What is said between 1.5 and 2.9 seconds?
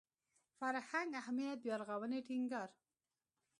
بیارغاونې ټینګار